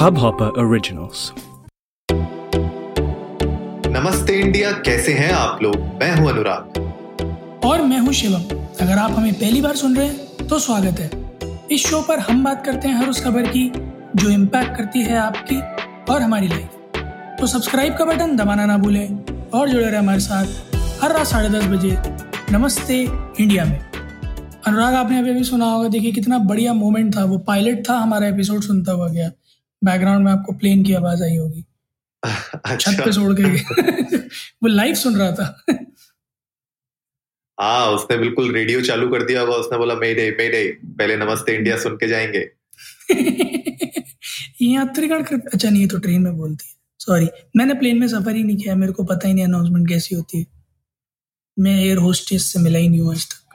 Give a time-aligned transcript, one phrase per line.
[0.00, 1.22] Hubhopper Originals.
[3.86, 5.74] नमस्ते India कैसे हैं आप लोग?
[6.00, 8.42] मैं हूँ अनुराग। और मैं हूँ शिवम।
[8.80, 11.10] अगर आप हमें पहली बार सुन रहे हैं तो स्वागत है।
[11.72, 13.66] इस शो पर हम बात करते हैं हर उस खबर की
[14.16, 15.60] जो इम्पैक्ट करती है आपकी
[16.12, 19.06] और हमारी लाइफ तो सब्सक्राइब का बटन दबाना ना भूलें
[19.50, 21.96] और जुड़े रहे हमारे साथ हर रात साढ़े दस बजे
[22.52, 23.78] नमस्ते इंडिया में।
[24.66, 28.26] अनुराग आपने अभी अभी सुना होगा देखिए कितना बढ़िया मोमेंट था वो पायलट था हमारा
[28.28, 29.30] एपिसोड सुनता हुआ गया।
[29.84, 31.62] बैकग्राउंड में आपको प्लेन की आवाज़ आई होगी।
[32.24, 33.44] छत अच्छा। पे छोड़ के
[34.62, 35.64] वो लाइव सुन रहा था।
[37.60, 41.16] हाँ उसने बिल्कुल रेडियो चालू कर दिया होगा। उसने बोला मे डे मे डे पहले
[41.16, 42.50] नमस्ते इंडिया सुन के जाएँगे।
[44.62, 48.36] ये यात्रीगण कृप- अच्छा नहीं तो ट्रेन में बोलती है। सॉरी मैंने प्लेन में सफ़र
[48.36, 50.46] ही नहीं किया। मेरे को पता ही नहीं अनाउंसमेंट कैसी होती है।
[51.58, 53.49] मैं एयर होस्टेस से मिला ही नहीं हूँ आज तक।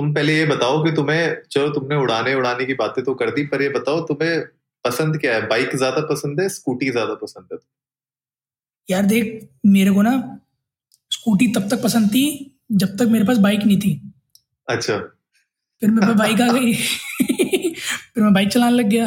[0.00, 3.42] तुम पहले ये बताओ कि तुम्हें चलो तुमने उड़ाने उड़ाने की बातें तो कर दी
[3.46, 4.40] पर ये बताओ तुम्हें
[4.84, 5.46] पसंद क्या है?
[5.48, 7.58] बाइक ज़्यादा पसंद है स्कूटी ज़्यादा पसंद है?
[8.90, 10.40] यार देख मेरे को ना
[11.10, 14.12] स्कूटी तब तक पसंद थी जब तक मेरे पास बाइक नहीं थी।
[14.68, 14.96] अच्छा।
[15.82, 16.72] फिर मेरे पास बाइक आ गई।
[18.14, 19.06] फिर मैं बाइक चलाने लग गया।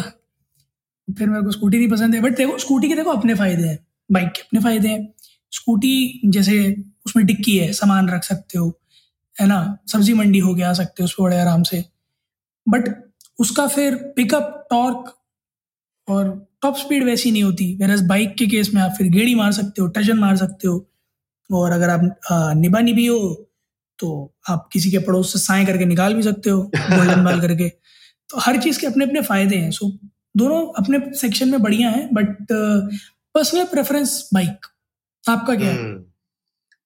[1.07, 3.79] फिर मेरे को स्कूटी नहीं पसंद है। बट देखो स्कूटी के देखो अपने फ़ायदे हैं
[4.11, 5.13] बाइक के अपने फ़ायदे हैं।
[5.51, 6.75] स्कूटी जैसे
[7.05, 8.79] उसमें डिक्की है सामान रख सकते हो
[9.37, 9.59] है ना
[9.91, 11.83] सब्ज़ी मंडी हो गया आ सकते हो उस पर बड़े आराम से।
[12.67, 12.89] बट
[13.39, 15.13] उसका फिर पिकअप टॉर्क
[16.07, 16.29] और
[16.61, 19.81] टॉप स्पीड वैसी नहीं होती। वेरस बाइक के केस में आप फिर गेड़ी मार सकते
[19.81, 20.85] हो टजन मार सकते हो।
[21.49, 22.01] और अगर आप
[22.57, 23.19] निभा निभी हो
[23.99, 24.09] तो
[24.49, 28.39] आप किसी के पड़ोस से साए करके निकाल भी सकते हो गोल्डन बाल करके। तो
[28.39, 29.89] हर चीज़ के अपने अपने फ़ायदे हैं। सो
[30.37, 32.37] दोनों अपने सेक्शन में बढ़िया हैं बट
[33.35, 34.65] पर्सनल प्रेफरेंस बाइक
[35.23, 36.12] आपका क्या है?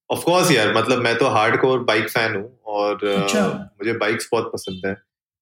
[0.10, 3.94] ऑफ़ कोर्स यार मतलब मैं तो हार्ड कोर बाइक फ़ैन हूँ और अ, अच्छा। मुझे
[3.94, 4.96] बाइक्स बहुत पसंद है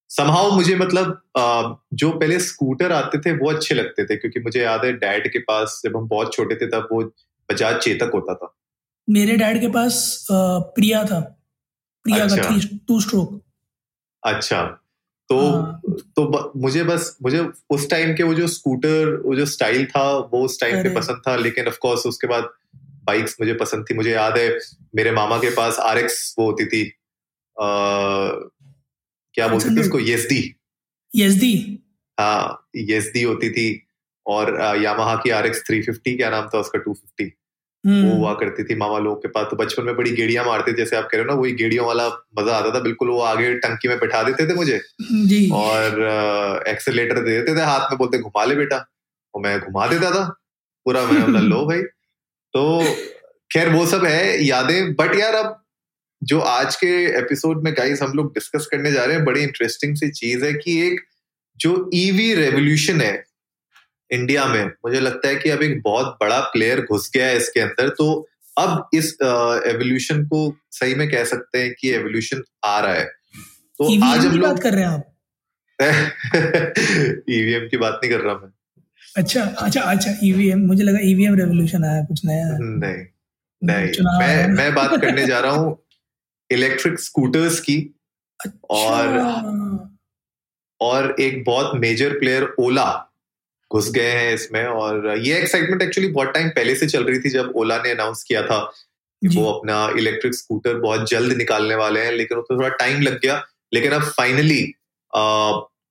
[0.10, 4.62] समहाउ मुझे मतलब अ, जो पहले स्कूटर आते थे वो अच्छे लगते थे क्योंकि मुझे
[4.62, 7.04] याद है डैड के पास जब हम बहुत छोटे थे तब वो
[7.50, 8.54] बजाज चेतक होता था
[9.10, 9.98] मेरे डैड के पास
[10.32, 11.20] प्रिया था
[12.06, 13.42] प्रिया का अच्छा। थ्री टू स्ट्रोक
[14.24, 14.64] अच्छा
[15.30, 15.82] तो हाँ।
[16.16, 17.40] तो ब, मुझे बस मुझे
[17.70, 21.22] उस टाइम के वो जो स्कूटर वो जो स्टाइल था वो उस टाइम पे पसंद
[21.28, 22.50] था लेकिन ऑफ़ कोर्स उसके बाद
[23.08, 24.50] बाइक्स मुझे पसंद थी मुझे याद है
[24.96, 26.84] मेरे मामा के पास आरएक्स वो होती थी
[27.58, 27.68] आ,
[29.36, 29.82] क्या बोलते थे 600?
[29.82, 30.42] उसको येसडी
[31.14, 31.54] यजदी
[32.18, 33.66] हाँ येसडी होती थी
[34.26, 37.32] और यामाहा की आर एक्स थ्री फिफ्टी क्या नाम था उसका टू फिफ्टी
[37.84, 40.74] हम्म। वो हुआ करती थी मामा लोग के पास तो बचपन में बड़ी गेड़ियाँ मारते
[40.74, 42.08] जैसे आप कह रहे हो ना वही गेड़ियों वाला
[42.40, 46.02] मज़ा आता था बिल्कुल वो आगे टंकी में बैठा देते थे मुझे। जी। और
[46.68, 48.78] एक्सेलेटर दे देते थे हाथ में बोलते घुमा ले बेटा।
[49.34, 50.24] और मैं घुमा देता था
[50.86, 51.82] पूरा मैं बोला लो भाई।
[52.58, 52.96] तो
[53.52, 55.64] खैर वो सब है यादें। बट यार अब
[56.24, 59.96] जो आज के एपिसोड में गाइस हम लोग डिस्कस करने जा रहे हैं बड़ी इंटरेस्टिंग
[59.96, 61.02] सी चीज़ है कि एक
[61.58, 63.26] जो ईवी रेवोल्यूशन है
[64.12, 67.60] इंडिया में मुझे लगता है कि अब एक बहुत बड़ा प्लेयर घुस गया है इसके
[67.60, 69.18] अंदर। तो अब इस
[69.66, 73.06] एवोल्यूशन को सही में कह सकते हैं कि एवोल्यूशन आ रहा है।
[73.78, 75.12] तो ईवीएम आज हम लोग बात कर रहे हैं आप।
[77.30, 78.55] ईवीएम की बात नहीं कर रहा मैं।
[79.16, 83.06] अच्छा अच्छा अच्छा ईवीएम मुझे लगा ईवीएम रेवोल्यूशन आया कुछ नया। नहीं
[83.62, 85.78] नहीं मैं मैं बात करने जा रहा हूँ
[86.50, 87.78] इलेक्ट्रिक स्कूटर्स की।
[88.40, 89.90] अच्छा। और
[90.82, 92.88] और एक बहुत मेजर प्लेयर ओला
[93.72, 97.30] घुस गए हैं इसमें। और ये एक्साइटमेंट एक्चुअली बहुत टाइम पहले से चल रही थी
[97.30, 98.60] जब ओला ने अनाउंस किया था
[99.22, 103.20] कि वो अपना इलेक्ट्रिक स्कूटर बहुत जल्द निकालने वाले हैं। लेकिन उसमें थोड़ा टाइम लग
[103.22, 103.42] गया।
[103.74, 104.64] लेकिन अब फाइनली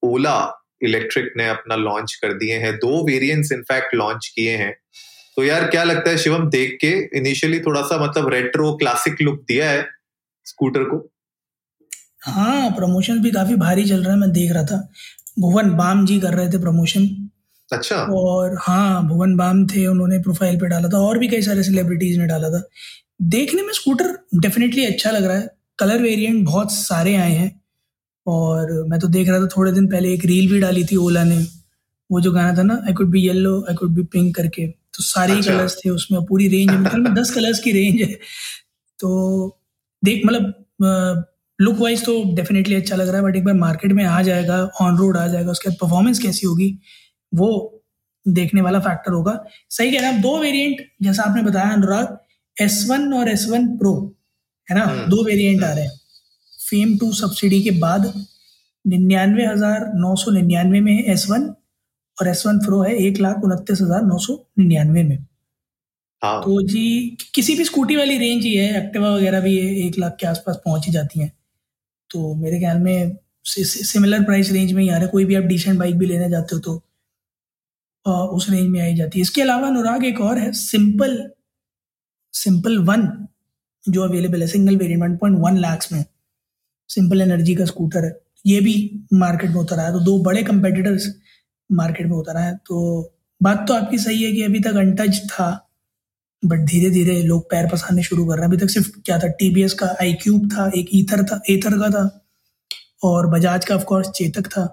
[0.03, 0.37] ओला
[0.81, 4.73] इलेक्ट्रिक ने अपना लॉन्च कर दिए हैं। दो वेरिएंट्स इनफैक्ट लॉन्च किए हैं।
[5.37, 9.41] तो यार क्या लगता है शिवम देख के इनिशियली थोड़ा सा मतलब रेट्रो क्लासिक लुक
[9.49, 9.87] दिया है
[10.47, 11.11] स्कूटर को?
[12.23, 14.77] हाँ प्रमोशन भी काफ़ी भारी चल रहा है मैं देख रहा था।
[15.39, 17.09] भुवन बाम जी कर रहे थे प्रमोशन
[17.71, 21.63] अच्छा। और हाँ भुवन बाम थे उन्होंने प्रोफ़ाइल पे डाला था और भी कई सारे
[21.63, 22.63] सेलिब्रिटीज ने डाला था।
[23.23, 25.49] देखने में स्कूटर डेफिनेटली अच्छा लग रहा है।
[25.79, 27.51] कलर वेरिएंट बहुत सारे आए हैं।
[28.27, 31.25] और मैं तो देख रहा था थोड़े दिन पहले एक रील भी डाली थी ओला
[31.25, 31.39] ने।
[32.11, 35.03] वो जो गाना था ना I could be yellow I could be pink करके तो
[35.03, 38.13] सारे ही अच्छा। कलर्स थे उसमें पूरी रेंज है मतलब दस कलर्स की रेंज है।
[38.99, 39.61] तो
[40.03, 41.25] देख मतलब
[41.59, 44.63] लुक वाइज तो डेफिनेटली अच्छा लग रहा है बट एक बार मार्केट में आ जाएगा
[44.81, 46.69] ऑन रोड आ जाएगा उसके बाद परफॉर्मेंस कैसी होगी
[47.33, 47.51] वो
[48.27, 49.39] देखने वाला फैक्टर होगा।
[49.71, 52.17] सही कह रहे हैं दो वेरिएंट जैसा आपने बताया अनुराग
[52.57, 53.95] एस वन और एस वन प्रो
[54.69, 54.85] है ना?
[54.85, 55.93] हम्म। दो वेरिएंट आ रहे हैं।
[56.75, 58.13] फेम टू सब्सिडी के बाद
[58.85, 61.53] निन्यानवे हज़ार नौ सौ निन्यानवे में है एस वन
[62.19, 65.17] और एस वन प्रो है एक लाख उनतीस हज़ार नौ सौ निन्यानवे में।
[66.23, 69.99] हाँ। तो जी किसी भी स्कूटी वाली रेंज ही है एक्टिवा वगैरह भी है एक
[69.99, 71.33] लाख के आसपास पहुँच ही जाती हैं।
[72.11, 75.45] तो मेरे ख्याल में सिमिलर प्राइस रेंज में ही आ रहा है। कोई भी आप
[75.45, 76.77] डिसेंट बाइक भी लेने जाते हो तो
[78.07, 81.19] आ, उस रेंज में आई जाती है। इसके अलावा अनुराग एक और है सिंपल
[82.35, 83.07] सिंपल वन
[83.85, 86.05] जो अवेलेबल है single variant one point one lakhs में।
[86.95, 88.13] सिंपल एनर्जी का स्कूटर है।
[88.45, 88.75] ये भी
[89.15, 91.09] मार्केट में उतर आया। तो दो बड़े कंपेटिटर्स
[91.71, 93.11] मार्केट में उतर आए तो
[93.41, 95.49] बात तो आपकी सही है कि अभी तक अनटच था
[96.43, 99.29] बट धीरे धीरे लोग पैर पसारने शुरू कर रहे हैं। अभी तक सिर्फ़ क्या था?
[99.31, 102.21] टीबीएस का आई क्यूब था, एक ईथर था एथर का था।
[103.05, 104.67] और बजाज का ऑफकोर्स चेतक था।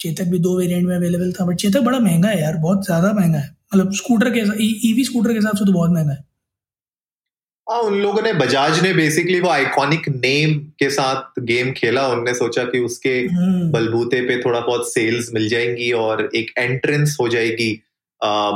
[0.00, 3.12] चेतक भी दो वेरिएंट में अवेलेबल था बट चेतक बड़ा महँगा है यार, बहुत ज़्यादा
[3.12, 4.40] महँगा है। मतलब स्कूटर के
[4.90, 6.24] ईवी स्कूटर के हिसाब से तो बहुत महँगा है।
[7.68, 12.34] हाँ उन लोगों ने बजाज ने बेसिकली वो आइकॉनिक नेम के साथ गेम खेला। उनने
[12.34, 17.28] सोचा कि उसके हम्म। बलबूते पे थोड़ा बहुत सेल्स मिल जाएँगी और एक एंट्रेंस हो
[17.28, 17.70] जाएगी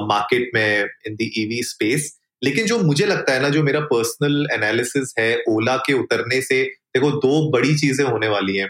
[0.09, 4.47] मार्केट में इन दी ईवी स्पेस लेकिन जो मुझे लगता है ना जो मेरा पर्सनल
[4.53, 8.69] एनालिसिस है ओला के उतरने से देखो दो बड़ी चीज़ें होने वाली हैं।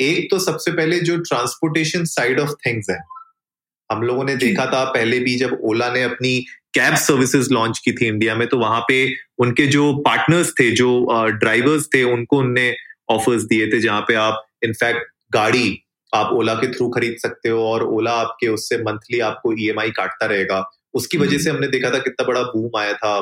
[0.00, 2.98] एक तो सबसे पहले जो ट्रांसपोर्टेशन साइड ऑफ़ थिंग्स है।
[3.94, 6.38] हम लोगों ने देखा था पहले भी जब ओला ने अपनी
[6.74, 8.96] कैब सर्विसेज़ लॉन्च की थी इंडिया में तो वहाँ पे
[9.38, 10.90] उनके जो पार्टनर्स थे जो
[11.38, 12.74] ड्राइवर्स थे उनको उनने
[13.10, 15.80] ऑफर्स दिए थे जहाँ पे आप इनफैक्ट गाड़ी
[16.12, 20.26] आप ओला के थ्रू खरीद सकते हो और ओला आपके उससे मंथली आपको ईएमआई काटता
[20.26, 20.64] रहेगा।
[20.94, 23.20] उसकी वजह से हमने देखा था कितना बड़ा बूम आया था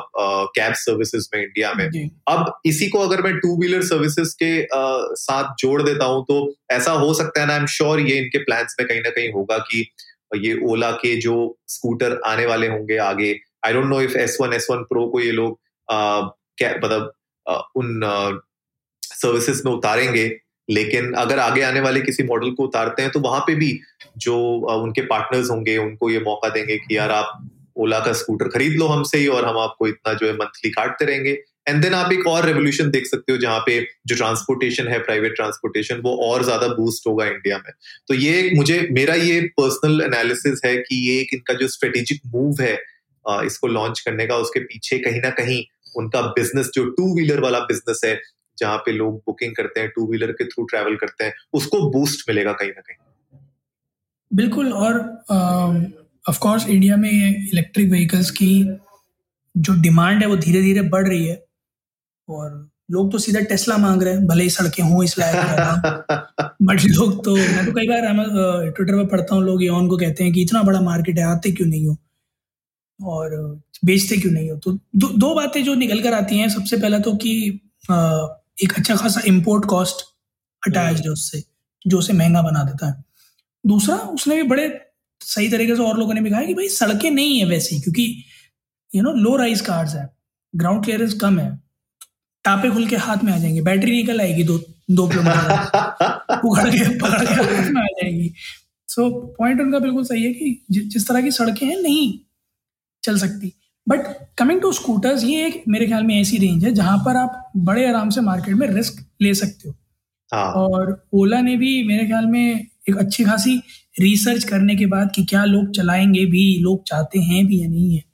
[0.57, 1.87] कैब सर्विसेज़ में इंडिया में।
[2.29, 6.37] अब इसी को अगर मैं टू व्हीलर सर्विसेज़ के आ, साथ जोड़ देता हूँ तो
[6.71, 9.33] ऐसा हो सकता है ना आई एम श्योर ये इनके प्लान्स में कहीं ना कहीं
[9.33, 9.85] होगा कि
[10.37, 11.35] ये ओला के जो
[11.69, 13.33] स्कूटर आने वाले होंगे आगे
[13.67, 15.59] I don't know if S one S one pro को ये लोग
[16.85, 17.13] मतलब
[17.77, 18.01] उन
[19.03, 20.25] सर्विसेज़ में उतारेंगे,
[20.69, 23.79] लेकिन अगर आगे आने वाले किसी मॉडल को उतारते हैं तो वहाँ पे भी
[24.19, 24.37] जो
[24.75, 28.87] उनके पार्टनर्स होंगे, उनको ये मौका देंगे कि यार आप ओला का स्कूटर खरीद लो
[28.87, 31.33] हमसे ही और हम आपको इतना जो है मंथली काटते रहेंगे।
[31.67, 35.35] एंड देन आप एक और रेवोल्यूशन देख सकते हो जहाँ पे जो ट्रांसपोर्टेशन है प्राइवेट
[35.37, 37.73] ट्रांसपोर्टेशन वो और ज़्यादा बूस्ट होगा इंडिया में।
[38.09, 42.63] तो ये मुझे, मेरा ये पर्सनल एनालिसिस है कि ये एक इनका जो स्ट्रेटेजिक मूव
[42.63, 42.75] है
[43.47, 45.63] इसको लॉन्च करने का, उसके पीछे कहीं ना कहीं
[45.97, 48.19] उनका बिज़नेस जो टू व्हीलर वाला बिज़नेस है,
[48.59, 52.29] जहाँ पे लोग बुकिंग करते हैं टू व्हीलर के थ्रू ट्रेवल करते हैं, उसको बूस्ट
[52.29, 52.97] मिलेगा कहीं ना कहीं।
[54.31, 54.99] बिल्कुल, और
[56.25, 58.53] ऑफ़ कोर्स इंडिया में इलेक्ट्रिक व्हीकल्स की
[59.55, 61.43] जो डिमांड है वो धीरे धीरे बढ़ रही है।
[62.33, 65.37] और लोग तो सीधा टेस्ला मांग रहे हैं भले ही सड़कें हों इस लायक
[66.63, 68.01] बट लोग तो मैं तो कई बार
[68.71, 71.53] ट्विटर पर पढ़ता हूँ लोग यौन को कहते हैं कि इतना बड़ा मार्केट है आते
[71.53, 71.97] क्यों नहीं हो?
[73.01, 74.57] और बेचते क्यों नहीं हो?
[74.57, 77.61] तो दो, दो बातें जो निकल कर आती हैं सबसे पहला तो कि
[78.65, 79.97] एक अच्छा खासा इम्पोर्ट कॉस्ट
[80.69, 81.45] अटैच है उससे
[81.87, 83.05] जो उसे महँगा बना देता है।
[83.67, 84.81] दूसरा उसने भी बड़े
[85.21, 88.25] सही तरीके से और लोगों ने भी कहा कि भाई सड़कें नहीं है वैसी क्योंकि
[88.95, 90.17] you know low rise cars है
[90.57, 91.63] ग्राउंड क्लियरेंस कम है
[92.45, 94.59] टापे खुल के हाथ में आ जाएँगे। बैटरी निकल आएगी दो
[94.91, 98.33] दो किलोमीटर उगड़ के पकड़ के हाथ में आ जाएगी।
[98.89, 102.19] सो so, पॉइंट उनका बिल्कुल सही है कि जिस तरह की सड़कें हैं नहीं
[103.03, 103.53] चल सकती।
[103.89, 104.01] बट
[104.39, 107.89] कमिंग टू स्कूटर्स ये एक मेरे ख्याल में ऐसी रेंज है जहाँ पर आप बड़े
[107.89, 109.75] आराम से मार्केट में रिस्क ले सकते हो।
[110.35, 110.53] हाँ.
[110.53, 113.63] और ओला ने भी मेरे ख्याल में एक अच्छी खासी
[114.01, 117.97] रिसर्च करने के बाद कि क्या लोग चलाएँगे भी लोग चाहते हैं भी या नहीं
[117.97, 118.05] है।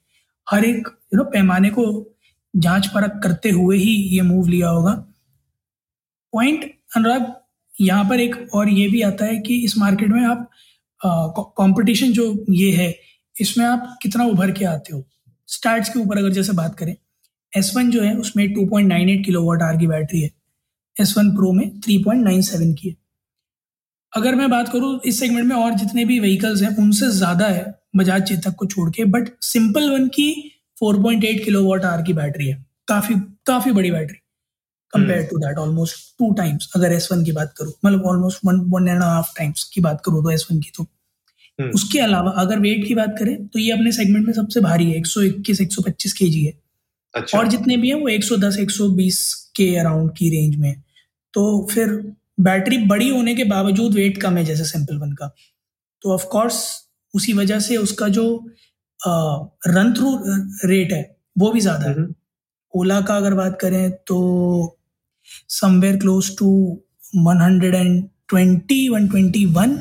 [0.51, 1.85] हर एक यू नो पैमाने को
[2.59, 4.93] जाँच परख करते हुए ही ये मूव लिया होगा।
[6.33, 6.65] पॉइंट
[6.97, 7.35] अनुराग,
[7.75, 10.49] यहाँ पर एक और ये भी आता है कि इस मार्केट में आप
[11.01, 12.95] कंपटीशन जो ये है,
[13.35, 15.05] इसमें आप कितना उभर के आते हो?
[15.49, 16.95] स्टार्ट के ऊपर अगर जैसे बात करें
[17.53, 20.31] एस वन जो है, उसमें 2.98 किलो वाट आर की बैटरी है।
[20.97, 22.97] एस वन प्रो में 3.97 की है।
[24.13, 27.75] अगर मैं बात करूँ, इस सेगमेंट में और जितने भी व्हीकल्स हैं, उनसे ज़्यादा है
[27.97, 30.31] बजाज चेतक को छोड़ के बट सिंपल वन की
[30.83, 33.15] 4.8 किलो वाट आर की बैटरी है। काफ़ी
[33.47, 34.19] काफ़ी बड़ी battery.
[34.93, 38.61] Compare to that almost two times अगर एस वन की बात करूँ मतलब almost one
[38.61, 40.83] one and half times की बात करूँ तो एस वन की तो।
[41.61, 44.91] हम्म। उसके अलावा अगर वेट की बात करें तो ये अपने सेगमेंट में सबसे भारी
[44.91, 46.59] है एक सौ इक्कीस एक सौ पच्चीस के जी है।
[47.15, 50.31] अच्छा। और जितने भी हैं वो एक सौ दस एक सौ बीस के अराउंड की
[50.31, 50.85] रेंज में है।
[51.35, 55.35] तो फिर बैटरी बड़ी होने के बावजूद वेट कम है जैसे सिंपल वन का।
[56.03, 58.51] तो ऑफ़ कोर्स उसी वजह से उसका जो
[59.01, 60.17] रन थ्रू
[60.65, 61.03] रेट है
[61.37, 62.15] वो भी ज़्यादा है हम्म।
[62.75, 64.19] ओला का अगर बात करें तो
[65.51, 66.51] somewhere close to
[67.17, 69.77] one hundred and twenty one twenty one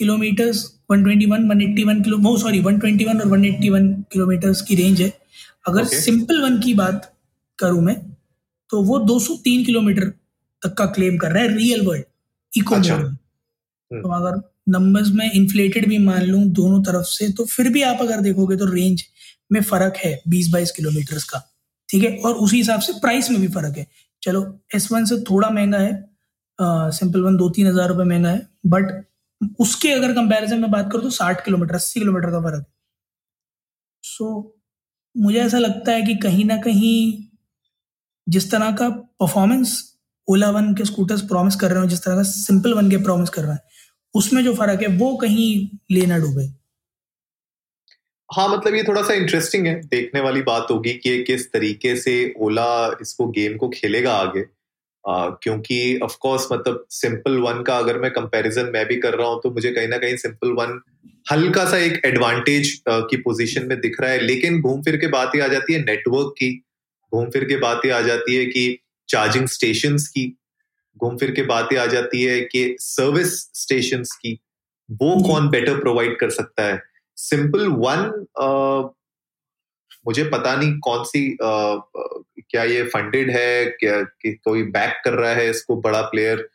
[0.00, 5.08] kilometers 121 181 kilo वो सॉरी 121 और 181 किलोमीटर्स की रेंज है
[5.66, 6.00] अगर okay.
[6.00, 7.12] सिंपल वन की बात
[7.58, 7.96] करूँ मैं
[8.70, 10.08] तो वो 203 किलोमीटर
[10.62, 12.04] तक का क्लेम कर रहा है रियल वर्ल्ड
[12.52, 17.44] इको अच्छा। मोड तो अगर नंबर्स में इन्फ्लेटेड भी मान लूँ दोनों तरफ़ से तो
[17.46, 19.04] फिर भी आप अगर देखोगे तो रेंज
[19.52, 21.42] में फ़र्क है बीस बाईस किलोमीटर का
[21.88, 22.16] ठीक है?
[22.16, 23.86] और उसी हिसाब से प्राइस में भी फ़र्क है।
[24.22, 24.42] चलो
[24.74, 29.04] एस वन से थोड़ा महँगा है सिंपल वन दो तीन हज़ार रुपये महँगा है बट
[29.60, 32.66] उसके अगर कंपैरिजन में बात करूँ तो साठ किलोमीटर अस्सी किलोमीटर का फ़र्क है।
[34.04, 34.44] सो so,
[35.14, 37.24] मुझे ऐसा लगता है कि कहीं ना कहीं
[38.26, 39.82] जिस तरह का परफॉर्मेंस
[40.28, 43.30] ओला वन के स्कूटर्स प्रॉमिस कर रहे हो जिस तरह का सिंपल वन के प्रॉमिस
[43.30, 43.60] कर रहे हैं
[44.16, 45.48] उसमें जो फ़र्क है वो कहीं
[45.90, 46.44] लेना डूबे।
[48.30, 52.14] हाँ मतलब ये थोड़ा सा इंटरेस्टिंग है। देखने वाली बात होगी कि किस तरीके से
[52.40, 54.44] ओला इसको गेम को खेलेगा आगे।
[55.04, 59.28] आ, क्योंकि ऑफ़ कोर्स मतलब सिंपल वन का अगर मैं कंपैरिजन मैं भी कर रहा
[59.28, 60.80] हूँ तो मुझे कहीं ना कहीं सिंपल वन
[61.32, 65.34] हल्का सा एक एडवांटेज की पोजीशन में दिख रहा है। लेकिन घूम फिर के बात
[65.34, 66.50] ही आ जाती है नेटवर्क की।
[67.12, 70.26] घूम फिर के बात ही आ जाती है कि चार्जिंग स्टेशन की।
[70.96, 74.38] घूम फिर के बातें आ जाती है कि सर्विस स्टेशन की
[74.88, 76.82] वो कौन बेटर प्रोवाइड कर सकता है?
[77.16, 79.06] सिंपल वन
[80.06, 81.76] मुझे पता नहीं कौन सी आ,
[82.50, 86.48] क्या ये फंडेड है क्या कि कोई बैक कर रहा है इसको बड़ा प्लेयर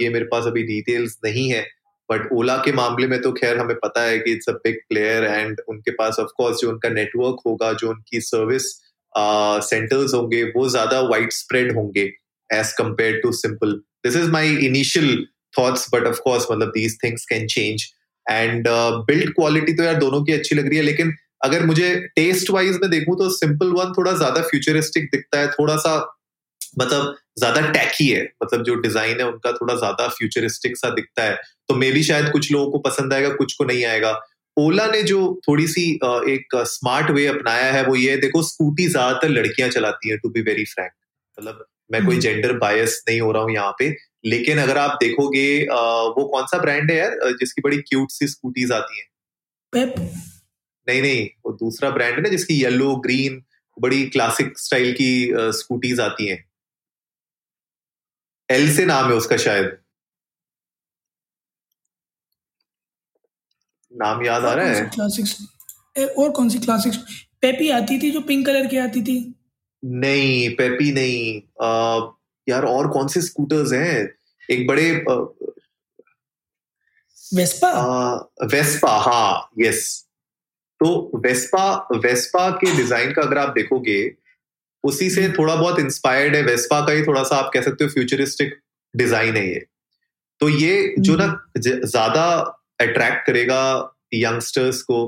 [0.00, 1.62] ये मेरे पास अभी डिटेल्स नहीं है
[2.10, 5.24] बट ओला के मामले में तो खैर हमें पता है कि it's a big player
[5.24, 8.66] and उनके पास ऑफ़ कोर्स जो उनका नेटवर्क होगा जो उनकी सर्विस
[9.68, 12.04] सेंटर्स होंगे वो ज़्यादा वाइड स्प्रेड होंगे।
[12.52, 13.72] As compare to Simple
[14.06, 17.84] this is my initial thoughts but of course मतलब these things can change
[18.26, 18.68] and
[19.06, 21.12] build quality तो यार दोनों की अच्छी लग रही है, लेकिन
[21.44, 25.76] अगर मुझे टेस्ट वाइज में देखूँ तो सिंपल वन थोड़ा ज़्यादा फ्यूचरिस्टिक दिखता है थोड़ा
[25.78, 25.94] सा
[26.78, 31.34] मतलब ज़्यादा टैकी है। मतलब जो डिज़ाइन है, उनका थोड़ा ज़्यादा फ्यूचरिस्टिक सा दिखता है।
[31.68, 34.12] तो मे भी शायद कुछ लोगों को पसंद आएगा, कुछ को नहीं आएगा।
[34.56, 35.18] ओला ने जो
[35.48, 35.84] थोड़ी सी
[36.30, 40.42] एक स्मार्ट वे अपनाया है, वो ये देखो स्कूटी ज़्यादातर लड़कियाँ चलाती हैं टू बी
[40.42, 40.92] वेरी फ्रैंक
[41.38, 43.94] मतलब मैं कोई जेंडर हम्म। बायस नहीं हो रहा हूँ यहाँ पे
[44.24, 45.46] लेकिन अगर आप देखोगे
[46.16, 49.06] वो कौन सा ब्रांड है यार जिसकी बड़ी क्यूट सी स्कूटीज आती हैं?
[49.72, 49.94] पेप
[50.86, 53.42] नहीं नहीं वो दूसरा ब्रांड है ना जिसकी येलो ग्रीन
[53.76, 55.10] बड़ी क्लासिक स्टाइल की
[55.58, 56.44] स्कूटीज आती हैं।
[58.48, 59.76] एल से नाम है उसका शायद।
[63.92, 64.84] नाम याद आ रहा है?
[64.88, 65.36] क्लासिक्स
[66.18, 66.96] और कौन सी क्लासिक्स
[67.42, 69.18] पेपी आती थी जो पिंक कलर की आती थी?
[69.82, 72.10] नहीं पेपी नहीं। आ,
[72.46, 74.08] यार और कौन से स्कूटर्स हैं?
[74.48, 74.90] एक बड़े
[77.18, 77.70] वेस्पा
[78.44, 79.84] वेस्पा हाँ यस
[80.80, 84.00] तो वेस्पा वेस्पा के डिज़ाइन का अगर आप देखोगे
[84.84, 87.84] उसी से हम्म। थोड़ा बहुत इंस्पायर्ड है। वेस्पा का ही थोड़ा सा आप कह सकते
[87.84, 88.58] हो फ्यूचरिस्टिक
[88.94, 89.64] डिज़ाइन है ये।
[90.40, 92.24] तो ये जो ना हम्म। ज़्यादा
[92.80, 93.62] अट्रैक्ट करेगा
[94.14, 95.06] यंगस्टर्स को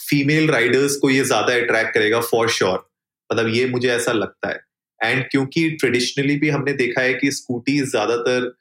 [0.00, 2.85] फीमेल राइडर्स को ये ज़्यादा अट्रैक्ट करेगा फॉर श्योर
[3.30, 4.60] मतलब ये मुझे ऐसा लगता है।
[5.00, 8.52] एंड क्योंकि ट्रेडिशनली भी हमने देखा है कि स्कूटी ज़्यादातर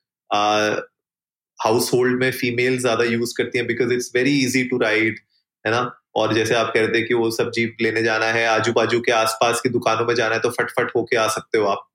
[1.59, 5.19] हाउस होल्ड में फीमेल ज़्यादा यूज़ करती हैं because it's very easy to ride
[5.65, 5.91] है ना?
[6.15, 9.11] और जैसे आप कह रहे थे कि वो सब्ज़ी लेने जाना है आजू बाजू के
[9.11, 11.87] आसपास की दुकानों में जाना है तो फटफट होके आ सकते हो आप।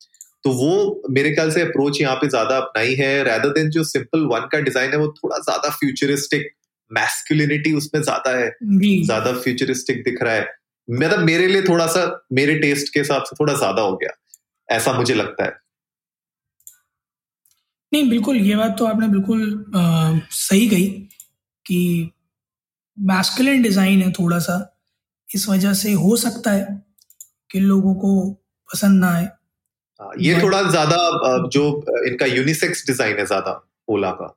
[0.45, 4.27] तो वो मेरे ख्याल से अप्रोच यहाँ पे ज़्यादा अपनाई है रैदर देन जो सिंपल
[4.27, 6.51] वन का डिज़ाइन है वो थोड़ा ज़्यादा फ्यूचरिस्टिक
[6.91, 10.49] मैस्कुलिनिटी उसमें ज़्यादा है। ज़्यादा फ्यूचरिस्टिक दिख रहा है।
[10.93, 14.11] मतलब मेरे लिए थोड़ा सा मेरे टेस्ट के हिसाब से थोड़ा ज़्यादा हो गया।
[14.69, 15.59] ऐसा मुझे लगता है।
[17.93, 19.43] नहीं बिल्कुल ये बात तो आपने बिल्कुल
[19.77, 20.87] आ, सही कही
[21.67, 22.11] कि
[22.99, 24.67] मैस्कुलिन डिज़ाइन है थोड़ा सा।
[25.29, 26.67] इस वजह से हो सकता है
[27.51, 28.31] कि लोगों को
[28.69, 30.97] पसंद ना आए। हाँ, ये थोड़ा ज़्यादा
[31.49, 31.65] जो
[32.09, 34.35] इनका यूनिसेक्स डिज़ाइन है ज़्यादा ओला का।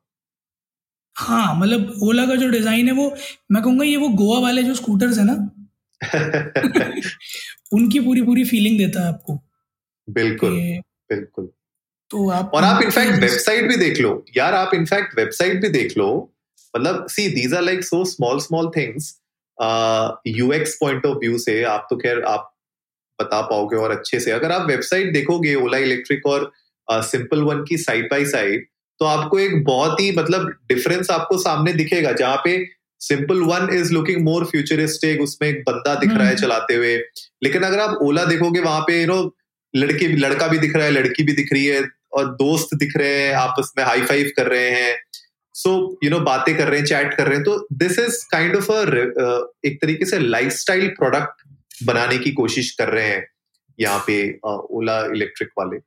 [1.16, 3.14] हाँ मतलब ओला का जो डिज़ाइन है वो
[3.52, 5.34] मैं कहूँगा ये वो गोवा वाले जो स्कूटर्स है ना
[7.72, 9.40] उनकी पूरी पूरी फीलिंग देता है आपको
[10.08, 10.50] बिल्कुल
[11.12, 11.48] बिल्कुल।
[12.10, 15.96] तो आप और आप इनफैक्ट वेबसाइट भी देख लो। यार आप इनफैक्ट वेबसाइट भी देख
[15.98, 16.08] लो।
[16.76, 19.20] मतलब see these are like so small small things
[20.26, 22.50] UX point of view से आप तो खैर आप
[23.20, 26.52] बता पाओगे और अच्छे से। अगर आप वेबसाइट देखोगे ओला इलेक्ट्रिक और
[26.88, 28.66] सिंपल uh, वन की साइड बाई साइड
[29.00, 32.56] तो आपको एक बहुत ही मतलब डिफरेंस आपको सामने दिखेगा जहाँ पे
[33.04, 36.96] Simple one is looking more futuristic उसमें एक बंदा दिख रहा है हम्म। चलाते हुए।
[37.42, 39.20] लेकिन अगर आप ओला देखोगे वहाँ पे यू नो
[39.74, 41.82] लड़के लड़का भी दिख रहा है लड़की भी दिख रही है
[42.12, 44.96] और दोस्त दिख रहे हैं आपस में हाई फाइव कर रहे हैं।
[45.54, 45.72] सो
[46.04, 48.70] यू नो बातें कर रहे हैं चैट कर रहे हैं। तो this is kind of
[48.72, 48.80] a
[49.66, 51.42] एक तरीके से लाइफस्टाइल प्रोडक्ट
[51.84, 53.26] बनाने की कोशिश कर रहे हैं
[53.78, 55.78] यहाँ पे ओला इलेक्ट्रिक वाले।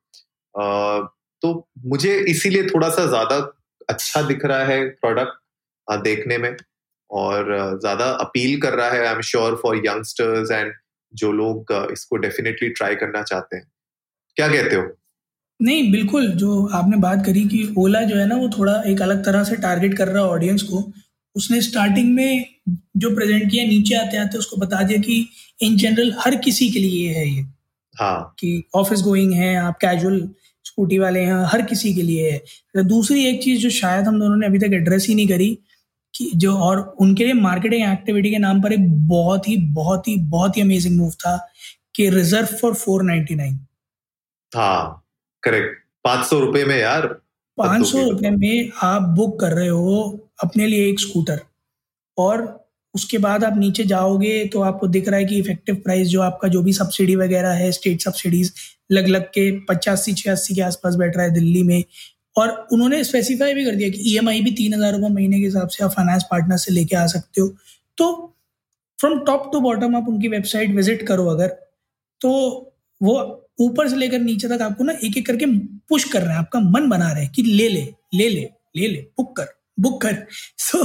[1.41, 3.37] तो मुझे इसीलिए थोड़ा सा ज़्यादा
[3.89, 6.55] अच्छा दिख रहा है प्रोडक्ट देखने में।
[7.09, 10.71] और ज़्यादा अपील कर रहा है I am sure for youngsters and
[11.13, 13.67] जो लोग इसको डेफिनेटली ट्राई करना चाहते हैं।
[14.37, 14.83] क्या कहते हो?
[15.59, 19.23] नहीं बिल्कुल जो आपने बात करी कि ओला जो है ना वो थोड़ा एक अलग
[19.25, 20.83] तरह से टारगेट कर रहा है ऑडियंस को।
[21.35, 22.45] उसने स्टार्टिंग में
[22.97, 25.27] जो प्रेजेंट किया नीचे आते आते उसको बता दिया कि
[25.59, 27.41] इन जनरल हर किसी के लिए है ये।
[27.95, 30.19] हाँ। कि ऑफ़िस गोइंग है आप कैजुअल
[30.65, 34.19] स्कूटी वाले हैं हर किसी के लिए है। तो दूसरी एक चीज़ जो शायद हम
[34.19, 35.57] दोनों ने अभी तक एड्रेस ही नहीं करी
[36.13, 40.17] कि जो और उनके लिए मार्केटिंग एक्टिविटी के नाम पर एक बहुत ही बहुत ही
[40.17, 41.49] बहुत ही अमेजिंग मूव था
[41.95, 43.59] कि reserve for four ninety nine
[44.55, 45.05] हाँ
[45.43, 47.07] करेक्ट पाँच सौ रुपए में यार
[47.57, 51.39] पाँच सौ रुपए में आप बुक कर रहे हो अपने लिए एक स्कूटर
[52.17, 56.21] और उसके बाद आप नीचे जाओगे तो आपको दिख रहा है कि इफ़ेक्टिव प्राइस जो
[56.21, 58.53] आपका जो भी सब्सिडी वगैरह है स्टेट सब्सिडीज
[58.91, 61.83] लग लग के पचासी छियासी के आसपास बैठ रहा है दिल्ली में।
[62.37, 65.67] और उन्होंने स्पेसिफाई भी कर दिया कि ईएमआई भी तीन हज़ार रुपये महीने के हिसाब
[65.69, 67.47] से आप फाइनेंस पार्टनर से लेके आ सकते हो।
[67.97, 68.33] तो
[68.99, 71.47] फ्रॉम टॉप टू बॉटम आप उनकी वेबसाइट विज़िट करो अगर
[72.21, 72.31] तो
[73.01, 73.15] वो
[73.61, 75.45] ऊपर से लेकर नीचे तक आपको ना एक एक करके
[75.89, 77.81] पुश कर रहे हैं। आपका मन बना रहे हैं कि ले ले
[78.13, 79.47] ले ले ले ले बुक कर
[79.79, 80.25] बुक कर।
[80.59, 80.79] सो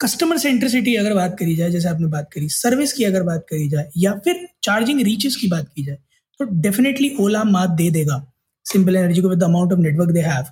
[0.00, 3.68] कस्टमर सेंट्रिसिटी अगर बात करी जाए, जैसे आपने बात करी सर्विस की अगर बात करी
[3.68, 5.98] जाए, या फिर चार्जिंग रीचेस की बात की जाए
[6.40, 8.16] तो डेफिनेटली ओला मात दे देगा।
[8.64, 10.44] सिंपल एनर्जी को with the amount of network they have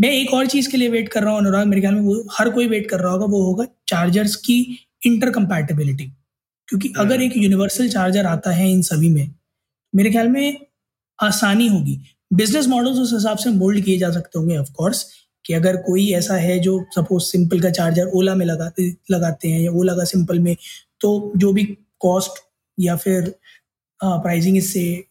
[0.00, 2.28] मैं एक और चीज़ के लिए वेट कर रहा हूँ अनुराग मेरे ख्याल में वो
[2.32, 6.04] हर कोई वेट कर रहा होगा वो होगा चार्जर्स की इंटर कंपैटिबिलिटी
[6.68, 7.00] क्योंकि hmm.
[7.00, 9.34] अगर एक यूनिवर्सल चार्जर आता है इन सभी में
[9.94, 10.66] मेरे ख्याल में
[11.22, 12.00] आसानी होगी।
[12.32, 15.06] बिज़नेस मॉडल्स उस हिसाब से मोल्ड किए जा सकते होंगे ऑफकोर्स
[15.44, 19.60] कि अगर कोई ऐसा है जो सपोज़ सिंपल का चार्जर ओला में लगाते लगाते हैं
[19.60, 20.56] या ओला का सिंपल में
[21.00, 21.64] तो जो भी
[22.00, 22.32] कॉस्ट
[22.80, 23.34] या फिर
[24.04, 25.04] प्राइसिंग इससे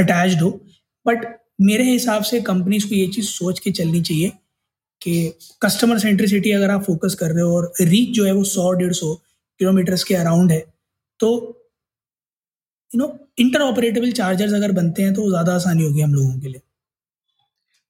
[0.00, 0.50] अटैच्ड हो
[1.06, 4.32] बट मेरे हिसाब से कंपनीज़ को ये चीज़ सोच के चलनी चाहिए
[5.02, 5.32] कि
[5.62, 8.92] कस्टमर सेंट्रिसिटी अगर आप फोकस कर रहे हो और रीच जो है वो सौ, डेढ़
[8.92, 9.14] सौ
[9.60, 10.60] किलोमीटर्स के अराउंड है
[11.20, 11.30] तो
[12.90, 16.48] you know interoperable chargers अगर बनते हैं तो ज़्यादा आसानी होगी हम लोगों के
[16.48, 16.60] लिए।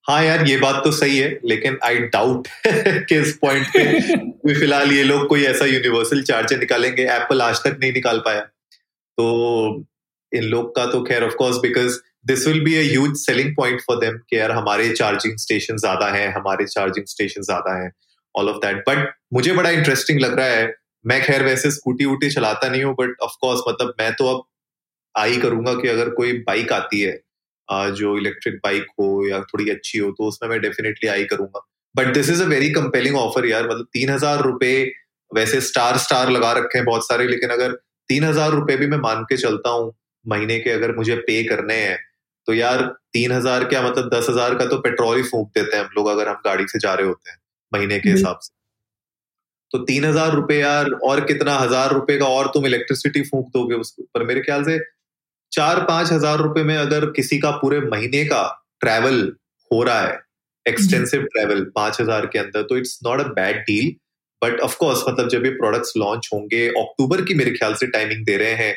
[0.06, 4.92] हाँ यार, ये बात तो सही है, लेकिन आई डाउट कि इस पॉइंट पे फ़िलहाल
[4.92, 8.40] ये लोग कोई ऐसा यूनिवर्सल चार्जर निकालेंगे एप्पल आज तक नहीं निकाल पाया।
[9.18, 9.84] तो
[10.32, 13.96] इन लोग का तो खैर of course because this will be a selling point for
[13.98, 17.90] them कि यार हमारे चार्जिंग स्टेशन ज़्यादा है, हमारे चार्जिंग स्टेशन ज़्यादा है
[18.34, 20.72] ऑल ऑफ़ दैट बट मुझे बड़ा इंटरेस्टिंग लग रहा है,
[21.04, 24.42] मैं खैर वैसे स्कूटी वूटी चलाता नहीं हूँ बट ऑफकोर्स मतलब मैं तो अब
[25.14, 27.20] आई करूँगा कि अगर कोई बाइक आती है
[27.94, 31.60] जो इलेक्ट्रिक बाइक हो या थोड़ी अच्छी हो तो उसमें मैं डेफिनेटली आई करूँगा।
[31.94, 34.74] But this is a very compelling offer यार मतलब तीन हज़ार रुपए
[35.30, 37.72] वैसे स्टार स्टार लगा रखे हैं बहुत सारे, लेकिन अगर
[38.10, 39.92] तीन हज़ार रुपए भी मैं मान के चलता हूँ,
[40.24, 41.98] महीने के अगर मुझे पे करने हैं
[42.48, 42.82] तो यार
[43.12, 46.08] तीन हज़ार क्या मतलब दस हज़ार का तो पेट्रोल ही फूक देते हैं हम लोग
[46.08, 47.38] अगर हम गाड़ी से जा रहे होते हैं
[47.72, 48.54] महीने के हिसाब से।
[49.70, 53.74] तो तीन हज़ार रुपये यार और कितना हज़ार रुपए का और तुम इलेक्ट्रिसिटी फूक दोगे
[53.76, 54.24] उसके ऊपर?
[54.24, 54.78] मेरे ख्याल से
[55.52, 58.42] चार पाँच हज़ार रुपए में अगर किसी का पूरे महीने का
[58.80, 59.20] ट्रैवल
[59.70, 60.18] हो रहा है
[60.66, 63.94] एक्सटेंसिव ट्रैवल पाँच हज़ार के अंदर तो it's not a bad deal
[64.42, 68.36] but of course मतलब जब ये प्रोडक्ट्स लॉन्च होंगे अक्टूबर की मेरे ख्याल से टाइमिंग दे
[68.36, 68.72] रहे हैं।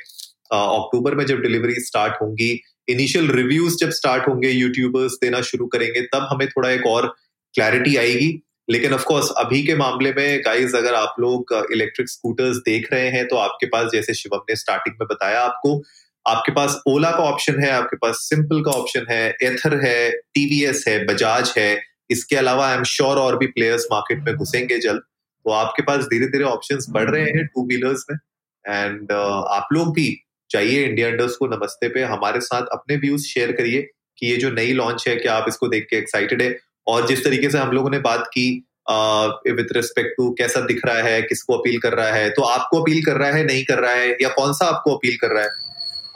[0.51, 2.53] अक्टूबर में जब डिलीवरी स्टार्ट होंगी
[2.89, 7.07] इनिशियल रिव्यूज़ जब स्टार्ट होंगे यूट्यूबर्स देना शुरू करेंगे तब हमें थोड़ा एक और
[7.53, 8.31] क्लैरिटी आएगी।
[8.69, 13.09] लेकिन ऑफ़ कोर्स अभी के मामले में गाइस अगर आप लोग इलेक्ट्रिक स्कूटर्स देख रहे
[13.09, 15.81] हैं तो आपके पास जैसे शिवम ने स्टार्टिंग में बताया आपको
[16.25, 20.83] आपके पास ओला का ऑप्शन है आपके पास सिंपल का ऑप्शन है एथर है टीवीएस
[20.87, 25.01] है बजाज है। इसके अलावा आई एम श्योर और भी प्लेयर्स मार्केट में घुसेंगे जल्द।
[25.45, 28.17] तो आपके पास धीरे धीरे ऑप्शंस बढ़ रहे हैं टू व्हीलर्स में।
[28.65, 30.07] एंड uh, आप लोग भी
[30.49, 33.81] चाहिए इंडिया इंडर्स को नमस्ते पे, हमारे साथ अपने व्यूज़ शेयर करिए
[34.17, 36.57] कि ये जो नई लॉन्च है, क्या आप इसको देख के एक्साइटेड है?
[36.87, 38.49] और जिस तरीके से हम लोगों ने बात की
[38.87, 43.03] विथ रिस्पेक्ट टू कैसा दिख रहा है, किसको अपील कर रहा है तो आपको अपील
[43.05, 45.49] कर रहा है, नहीं कर रहा है, या कौन सा आपको अपील कर रहा है,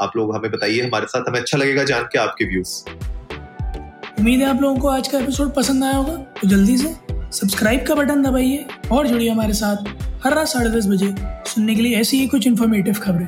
[0.01, 2.73] आप लोग हमें बताइए, हमारे साथ हमें अच्छा लगेगा जान के आपके व्यूज़
[4.19, 6.95] उम्मीद है आप लोगों को आज का एपिसोड पसंद आया होगा तो जल्दी से
[7.33, 11.13] सब्सक्राइब का बटन दबाइए और जुड़िए हमारे साथ हर रात साढ़े दस बजे
[11.47, 13.27] सुनने के लिए ऐसी ही कुछ इन्फॉर्मेटिव खबरें।